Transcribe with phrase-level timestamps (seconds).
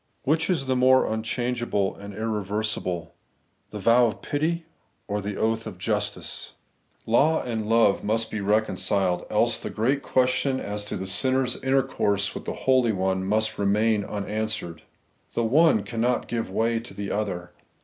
[0.23, 3.13] Which is the more unchangeable and irreversible,
[3.69, 4.65] the vow of pity
[5.07, 6.53] or the oath of justice?
[7.05, 10.85] 4 Tlie Everlasting Eighteousness, Law .and love must be reconciled, else the great question as
[10.85, 14.81] to a sinner's intercourse with the Holy One must remain unanswered
[15.35, 17.51] The one cannot give way to the other.